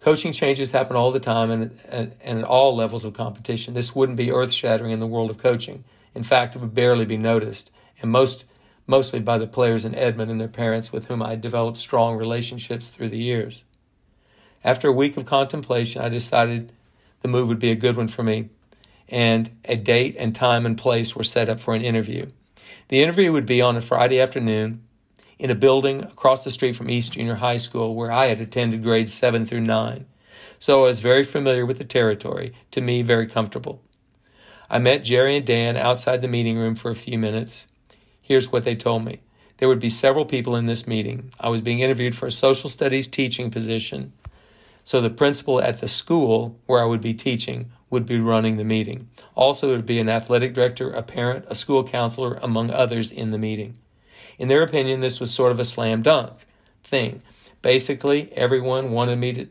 [0.00, 3.74] Coaching changes happen all the time and, and, and at all levels of competition.
[3.74, 5.84] This wouldn't be earth shattering in the world of coaching.
[6.14, 7.70] In fact, it would barely be noticed,
[8.00, 8.44] and most,
[8.90, 12.90] mostly by the players in Edmond and their parents with whom I developed strong relationships
[12.90, 13.62] through the years.
[14.64, 16.72] After a week of contemplation, I decided
[17.22, 18.48] the move would be a good one for me,
[19.08, 22.26] and a date and time and place were set up for an interview.
[22.88, 24.82] The interview would be on a Friday afternoon
[25.38, 28.82] in a building across the street from East Junior High School where I had attended
[28.82, 30.04] grades 7 through 9.
[30.58, 33.82] So I was very familiar with the territory, to me, very comfortable.
[34.68, 37.68] I met Jerry and Dan outside the meeting room for a few minutes.
[38.30, 39.18] Here's what they told me
[39.56, 41.32] there would be several people in this meeting.
[41.40, 44.12] I was being interviewed for a social studies teaching position.
[44.84, 48.62] So the principal at the school where I would be teaching would be running the
[48.62, 49.08] meeting.
[49.34, 53.32] Also, there would be an athletic director, a parent, a school counselor, among others in
[53.32, 53.78] the meeting.
[54.38, 56.30] In their opinion, this was sort of a slam dunk
[56.84, 57.22] thing.
[57.62, 59.48] Basically, everyone wanted me to,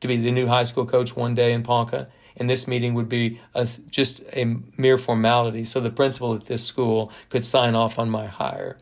[0.00, 2.06] to be the new high school coach one day in Ponca,
[2.40, 6.64] and this meeting would be a, just a mere formality so the principal at this
[6.64, 8.78] school could sign off on my hire.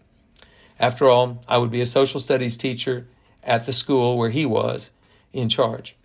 [0.79, 3.09] After all, I would be a social studies teacher
[3.43, 4.93] at the school where he was
[5.33, 5.97] in charge.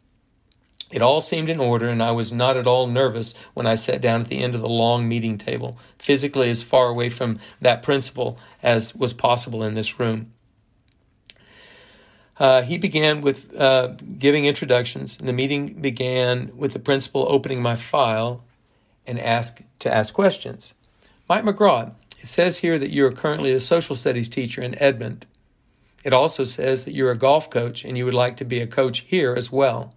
[0.91, 4.01] It all seemed in order, and I was not at all nervous when I sat
[4.01, 7.83] down at the end of the long meeting table, physically as far away from that
[7.83, 10.33] principal as was possible in this room.
[12.39, 17.61] Uh, he began with uh, giving introductions, and the meeting began with the principal opening
[17.61, 18.43] my file
[19.05, 20.73] and ask to ask questions.
[21.29, 25.25] Mike McGraw, it says here that you are currently a social studies teacher in Edmond.
[26.03, 28.67] It also says that you're a golf coach and you would like to be a
[28.67, 29.93] coach here as well.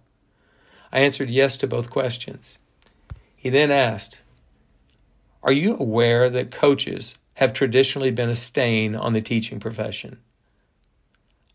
[0.91, 2.59] I answered yes to both questions.
[3.35, 4.21] He then asked,
[5.43, 10.19] Are you aware that coaches have traditionally been a stain on the teaching profession?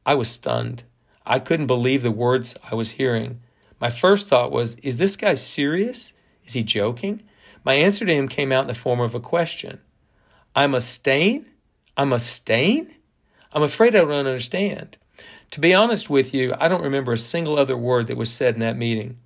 [0.04, 0.84] I was stunned.
[1.24, 3.40] I couldn't believe the words I was hearing.
[3.80, 6.12] My first thought was, Is this guy serious?
[6.44, 7.22] Is he joking?
[7.64, 9.80] My answer to him came out in the form of a question.
[10.54, 11.46] I'm a stain?
[11.96, 12.94] I'm a stain?
[13.52, 14.96] I'm afraid I don't understand.
[15.52, 18.54] To be honest with you, I don't remember a single other word that was said
[18.54, 19.18] in that meeting.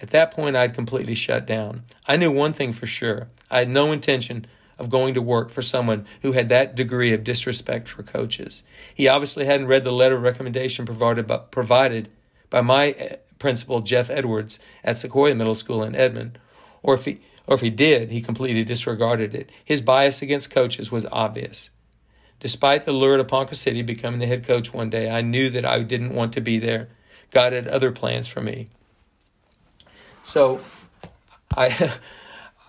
[0.00, 1.82] At that point, I'd completely shut down.
[2.06, 4.46] I knew one thing for sure I had no intention
[4.82, 8.64] of going to work for someone who had that degree of disrespect for coaches.
[8.92, 12.08] He obviously hadn't read the letter of recommendation provided by, provided
[12.50, 16.38] by my eh, principal, Jeff Edwards, at Sequoia Middle School in Edmond,
[16.82, 19.50] or if he, or if he did, he completely disregarded it.
[19.64, 21.70] His bias against coaches was obvious.
[22.40, 25.64] Despite the lure to Ponca City becoming the head coach one day, I knew that
[25.64, 26.88] I didn't want to be there.
[27.30, 28.68] God had other plans for me.
[30.24, 30.60] So
[31.56, 31.68] I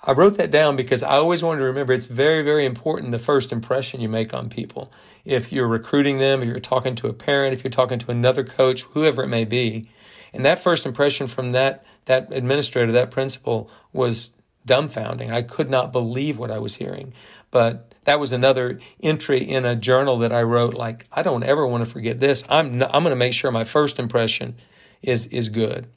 [0.06, 3.20] I wrote that down because I always wanted to remember it's very, very important the
[3.20, 4.92] first impression you make on people.
[5.24, 8.44] If you're recruiting them, if you're talking to a parent, if you're talking to another
[8.44, 9.89] coach, whoever it may be.
[10.34, 14.32] And that first impression from that that administrator, that principal was
[14.68, 15.32] dumbfounding.
[15.32, 17.13] I could not believe what I was hearing.
[17.50, 20.74] But that was another entry in a journal that I wrote.
[20.74, 22.44] Like, I don't ever want to forget this.
[22.50, 24.56] I'm, I'm going to make sure my first impression
[25.02, 25.88] is, is good.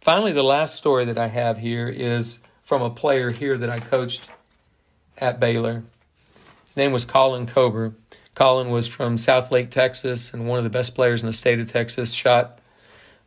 [0.00, 3.78] Finally, the last story that I have here is from a player here that I
[3.78, 4.28] coached
[5.18, 5.84] at Baylor.
[6.66, 7.94] His name was Colin Kober.
[8.34, 11.70] Colin was from Southlake, Texas, and one of the best players in the state of
[11.70, 12.12] Texas.
[12.12, 12.58] Shot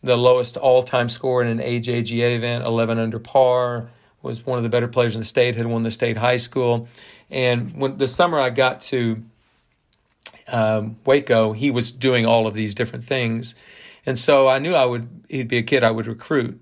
[0.04, 3.90] the lowest all time score in an AJGA event, 11 under par.
[4.22, 6.90] Was one of the better players in the state, had won the state high school.
[7.30, 9.24] And when the summer I got to
[10.48, 13.56] um, Waco, he was doing all of these different things.
[14.06, 16.62] And so I knew I would, he'd be a kid I would recruit.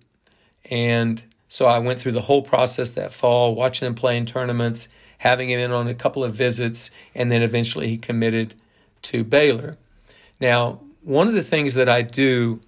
[0.70, 4.88] And so I went through the whole process that fall, watching him play in tournaments,
[5.18, 8.56] having him in on a couple of visits, and then eventually he committed
[9.04, 9.76] to Baylor.
[10.40, 12.60] Now, one of the things that I do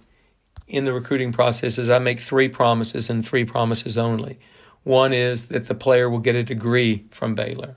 [0.66, 4.38] in the recruiting process is I make three promises and three promises only.
[4.84, 7.76] One is that the player will get a degree from Baylor.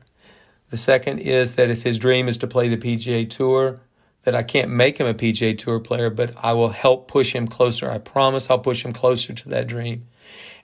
[0.70, 3.82] The second is that if his dream is to play the PGA Tour,
[4.24, 7.48] that I can't make him a PGA Tour player, but I will help push him
[7.48, 7.90] closer.
[7.90, 10.06] I promise I'll push him closer to that dream.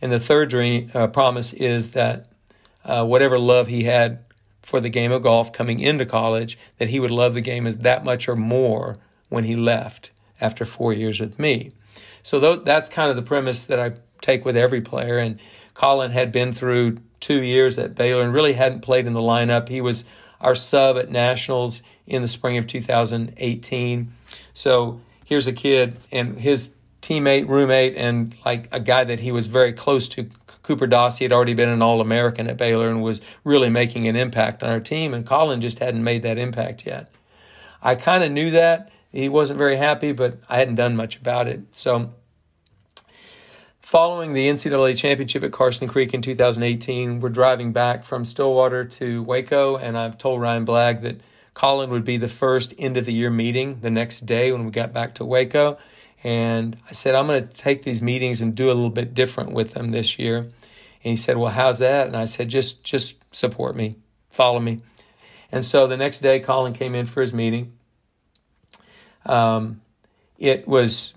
[0.02, 2.28] And the third dream uh, promise is that
[2.86, 4.20] uh, whatever love he had
[4.62, 7.78] for the game of golf coming into college, that he would love the game as
[7.78, 8.98] that much or more
[9.30, 11.72] when he left after four years with me.
[12.24, 15.18] So th- that's kind of the premise that I take with every player.
[15.18, 15.40] And
[15.74, 19.70] Colin had been through two years at Baylor and really hadn't played in the lineup.
[19.70, 20.04] He was
[20.42, 24.14] our sub at Nationals in the spring of 2018.
[24.54, 26.74] So here's a kid, and his
[27.08, 30.30] teammate, roommate, and like a guy that he was very close to.
[30.64, 34.06] Cooper Dossey, he had already been an All American at Baylor and was really making
[34.10, 37.10] an impact on our team, and Colin just hadn't made that impact yet.
[37.82, 38.92] I kind of knew that.
[39.14, 41.62] He wasn't very happy, but I hadn't done much about it.
[41.72, 42.12] So
[43.88, 49.24] Following the NCAA championship at Karsten Creek in 2018, we're driving back from Stillwater to
[49.24, 51.22] Waco, and I've told Ryan Blagg that
[51.54, 54.72] Colin would be the first end of the year meeting the next day when we
[54.72, 55.78] got back to Waco.
[56.24, 59.52] And I said, I'm going to take these meetings and do a little bit different
[59.52, 60.40] with them this year.
[60.40, 60.52] And
[61.12, 62.08] he said, Well, how's that?
[62.08, 63.96] And I said, Just just support me,
[64.30, 64.82] follow me.
[65.52, 67.74] And so the next day, Colin came in for his meeting.
[69.26, 69.82] Um,
[70.38, 71.14] it was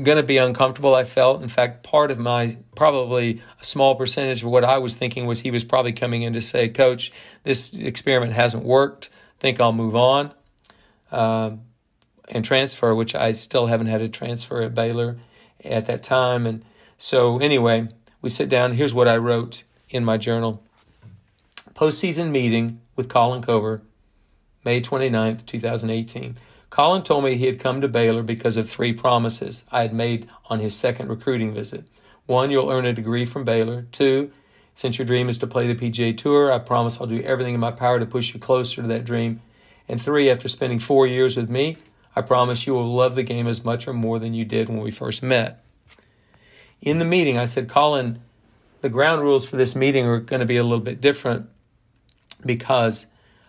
[0.00, 1.42] going to be uncomfortable, I felt.
[1.42, 5.40] In fact, part of my, probably a small percentage of what I was thinking was
[5.40, 9.10] he was probably coming in to say, Coach, this experiment hasn't worked.
[9.12, 10.32] I think I'll move on
[11.12, 11.62] um,
[12.30, 15.18] and transfer, which I still haven't had a transfer at Baylor
[15.64, 16.46] at that time.
[16.46, 16.64] And
[16.96, 17.88] so, anyway,
[18.22, 18.72] we sit down.
[18.72, 20.62] Here's what I wrote in my journal
[21.74, 23.82] Postseason meeting with Colin Kober,
[24.64, 26.38] May 29th, 2018.
[26.68, 30.28] Colin told me he had come to Baylor because of three promises I had made
[30.48, 31.88] on his second recruiting visit.
[32.26, 33.86] One, you'll earn a degree from Baylor.
[33.90, 34.30] Two,
[34.74, 37.60] since your dream is to play the PGA Tour, I promise I'll do everything in
[37.60, 39.40] my power to push you closer to that dream.
[39.88, 41.78] And three, after spending four years with me,
[42.20, 44.82] I promise you will love the game as much or more than you did when
[44.82, 45.64] we first met.
[46.82, 48.20] In the meeting, I said, Colin,
[48.82, 51.48] the ground rules for this meeting are going to be a little bit different
[52.44, 53.06] because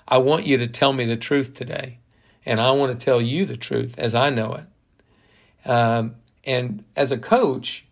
[0.08, 1.98] I want you to tell me the truth today
[2.46, 5.70] and I want to tell you the truth as I know it.
[5.70, 7.86] Um, and as a coach,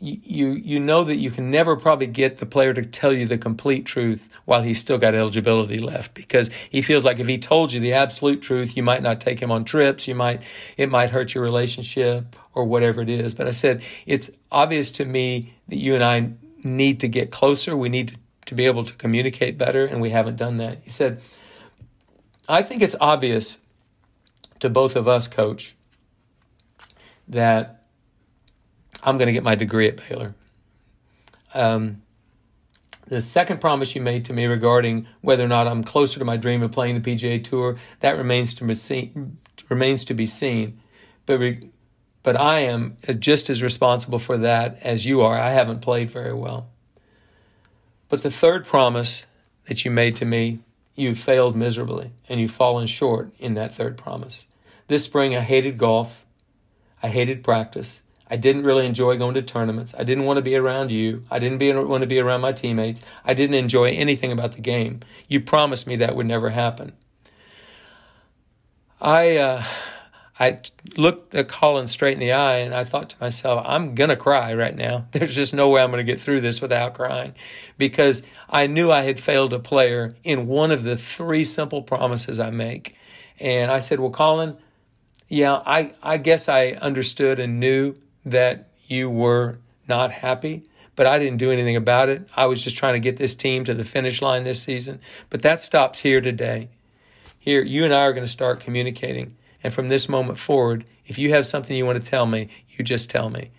[0.00, 3.38] you, you know that you can never probably get the player to tell you the
[3.38, 7.72] complete truth while he's still got eligibility left because he feels like if he told
[7.72, 10.42] you the absolute truth, you might not take him on trips, you might
[10.76, 13.34] it might hurt your relationship or whatever it is.
[13.34, 16.32] But I said it's obvious to me that you and I
[16.62, 17.76] need to get closer.
[17.76, 18.16] We need to,
[18.46, 20.78] to be able to communicate better, and we haven't done that.
[20.82, 21.20] He said,
[22.48, 23.58] I think it's obvious
[24.60, 25.74] to both of us, coach,
[27.28, 27.75] that
[29.06, 30.34] I'm going to get my degree at Baylor.
[31.54, 32.02] Um,
[33.06, 36.36] the second promise you made to me regarding whether or not I'm closer to my
[36.36, 39.38] dream of playing the PGA Tour, that remains to be seen.
[39.68, 40.80] Remains to be seen,
[41.24, 41.70] but re,
[42.22, 45.38] but I am just as responsible for that as you are.
[45.38, 46.68] I haven't played very well.
[48.08, 49.24] But the third promise
[49.66, 50.60] that you made to me
[50.96, 54.46] you've failed miserably and you've fallen short in that third promise.
[54.88, 56.24] This spring, I hated golf.
[57.02, 58.02] I hated practice.
[58.28, 59.94] I didn't really enjoy going to tournaments.
[59.96, 61.24] I didn't want to be around you.
[61.30, 63.02] I didn't be, want to be around my teammates.
[63.24, 65.00] I didn't enjoy anything about the game.
[65.28, 66.92] You promised me that would never happen.
[69.00, 69.62] I uh,
[70.38, 70.60] I
[70.96, 74.16] looked at Colin straight in the eye and I thought to myself, I'm going to
[74.16, 75.06] cry right now.
[75.12, 77.34] There's just no way I'm going to get through this without crying
[77.78, 82.38] because I knew I had failed a player in one of the three simple promises
[82.38, 82.96] I make.
[83.40, 84.56] And I said, Well, Colin,
[85.28, 87.96] yeah, I, I guess I understood and knew
[88.26, 89.58] that you were
[89.88, 90.64] not happy,
[90.96, 92.28] but I didn't do anything about it.
[92.36, 95.00] I was just trying to get this team to the finish line this season.
[95.30, 96.68] But that stops here today.
[97.38, 99.36] Here, you and I are going to start communicating.
[99.62, 102.84] And from this moment forward, if you have something you want to tell me, you
[102.84, 103.50] just tell me.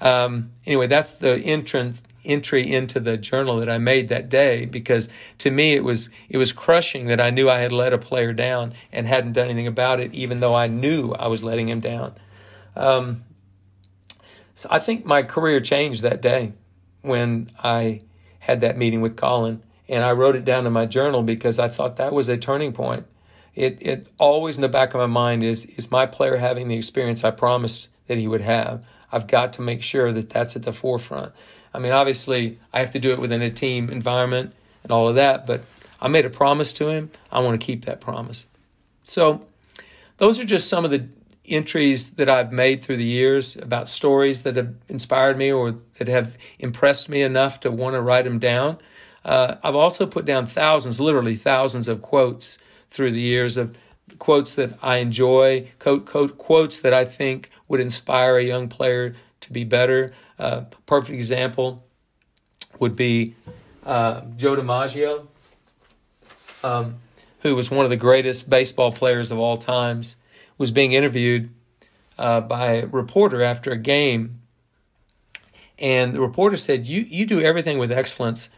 [0.00, 5.08] Um, anyway, that's the entrance entry into the journal that I made that day because
[5.38, 8.32] to me it was it was crushing that I knew I had let a player
[8.32, 11.80] down and hadn't done anything about it, even though I knew I was letting him
[11.80, 12.14] down.
[12.74, 13.24] Um,
[14.56, 16.52] so I think my career changed that day
[17.02, 18.02] when I
[18.40, 21.68] had that meeting with Colin, and I wrote it down in my journal because I
[21.68, 23.06] thought that was a turning point
[23.56, 26.76] it, it always in the back of my mind is is my player having the
[26.76, 28.86] experience I promised that he would have.
[29.10, 31.32] I've got to make sure that that's at the forefront.
[31.72, 34.52] I mean, obviously, I have to do it within a team environment
[34.82, 35.64] and all of that, but
[36.00, 37.10] I made a promise to him.
[37.32, 38.46] I want to keep that promise.
[39.04, 39.46] So,
[40.18, 41.08] those are just some of the
[41.48, 46.08] entries that I've made through the years about stories that have inspired me or that
[46.08, 48.78] have impressed me enough to want to write them down.
[49.24, 52.58] Uh, I've also put down thousands, literally thousands of quotes
[52.90, 53.76] through the years of
[54.18, 59.14] quotes that I enjoy, quote, quote, quotes that I think would inspire a young player
[59.40, 60.12] to be better.
[60.38, 61.84] Uh, perfect example
[62.78, 63.34] would be
[63.84, 65.26] uh, Joe DiMaggio,
[66.62, 66.96] um,
[67.40, 70.16] who was one of the greatest baseball players of all times,
[70.58, 71.50] was being interviewed
[72.18, 74.40] uh, by a reporter after a game.
[75.78, 78.48] And the reporter said, "You you do everything with excellence.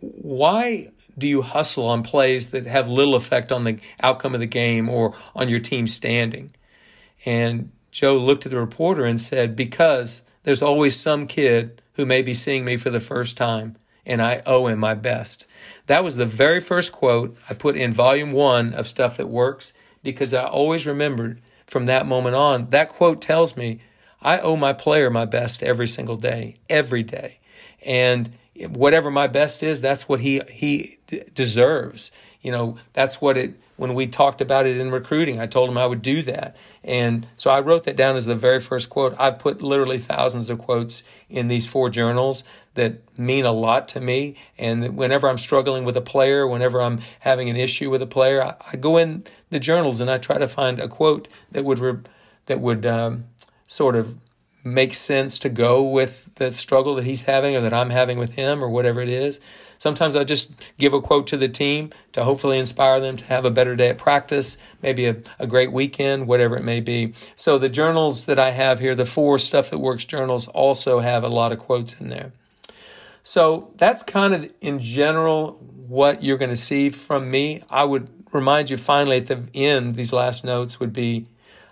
[0.00, 4.46] Why do you hustle on plays that have little effect on the outcome of the
[4.46, 6.50] game or on your team standing?
[7.24, 12.22] And Joe looked at the reporter and said, Because there's always some kid who may
[12.22, 13.76] be seeing me for the first time,
[14.06, 15.46] and I owe him my best.
[15.86, 19.72] That was the very first quote I put in volume one of Stuff That Works
[20.02, 22.70] because I always remembered from that moment on.
[22.70, 23.80] That quote tells me
[24.20, 27.38] I owe my player my best every single day, every day.
[27.84, 28.32] And
[28.68, 30.98] whatever my best is, that's what he he
[31.34, 32.10] deserves.
[32.42, 33.60] You know, that's what it.
[33.76, 37.26] When we talked about it in recruiting, I told him I would do that, and
[37.36, 39.14] so I wrote that down as the very first quote.
[39.18, 42.42] I've put literally thousands of quotes in these four journals
[42.74, 44.36] that mean a lot to me.
[44.56, 48.42] And whenever I'm struggling with a player, whenever I'm having an issue with a player,
[48.42, 51.78] I, I go in the journals and I try to find a quote that would
[51.78, 51.98] re,
[52.46, 53.26] that would um,
[53.66, 54.16] sort of
[54.64, 58.34] makes sense to go with the struggle that he's having or that I'm having with
[58.34, 59.40] him or whatever it is.
[59.80, 63.46] Sometimes I just give a quote to the team to hopefully inspire them to have
[63.46, 67.14] a better day at practice, maybe a, a great weekend, whatever it may be.
[67.34, 71.24] So the journals that I have here, the four Stuff That Works journals, also have
[71.24, 72.32] a lot of quotes in there.
[73.22, 75.52] So that's kind of in general
[75.88, 77.62] what you're going to see from me.
[77.70, 81.26] I would remind you finally at the end, these last notes would be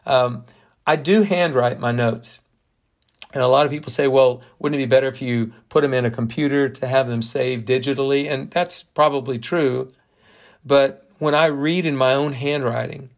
[0.07, 0.47] um,
[0.87, 2.41] I do handwrite my notes.
[3.35, 5.93] And a lot of people say, well, wouldn't it be better if you put them
[5.93, 8.31] in a computer to have them saved digitally?
[8.31, 9.89] And that's probably true.
[10.65, 13.11] But when I read in my own handwriting,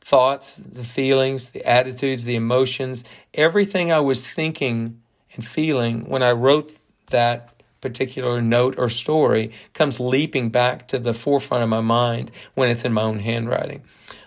[0.00, 5.00] thoughts, the feelings, the attitudes, the emotions, everything I was thinking
[5.34, 6.76] and feeling when I wrote
[7.10, 12.68] that particular note or story comes leaping back to the forefront of my mind when
[12.68, 13.82] it's in my own handwriting.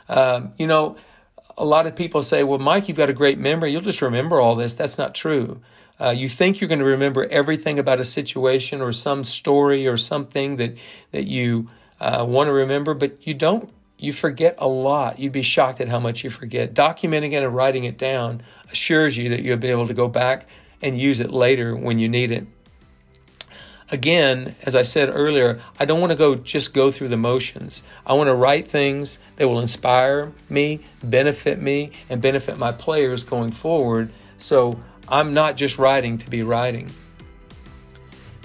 [0.10, 0.96] Um, you know,
[1.58, 3.72] a lot of people say, well, Mike, you've got a great memory.
[3.72, 4.74] You'll just remember all this.
[4.74, 5.62] That's not true.
[6.00, 9.98] Uh, you think you're going to remember everything about a situation or some story or
[9.98, 10.76] something that,
[11.12, 13.72] that you uh, want to remember, but you don't.
[13.98, 15.20] You forget a lot.
[15.20, 16.74] You'd be shocked at how much you forget.
[16.74, 18.42] Documenting it and writing it down
[18.72, 20.48] assures you that you'll be able to go back
[20.82, 22.48] and use it later when you need it
[23.94, 27.84] again, as I said earlier, I don't want to go just go through the motions.
[28.06, 33.24] I want to write things that will inspire me, benefit me, and benefit my players
[33.24, 34.10] going forward.
[34.40, 36.90] So I'm not just writing to be writing.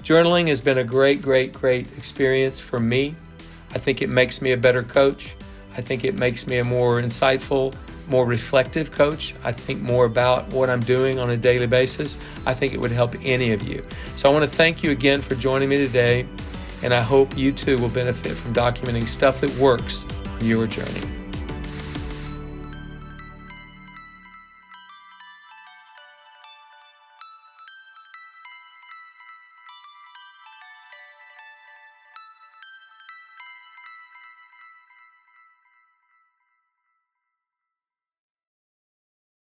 [0.03, 3.15] Journaling has been a great, great, great experience for me.
[3.71, 5.35] I think it makes me a better coach.
[5.75, 7.73] I think it makes me a more insightful
[8.09, 9.35] more reflective coach.
[9.43, 12.17] I think more about what I'm doing on a daily basis.
[12.45, 13.85] I think it would help any of you.
[14.15, 16.25] So I want to thank you again for joining me today,
[16.81, 20.05] and I hope you too will benefit from documenting stuff that works
[20.39, 21.18] in your journey.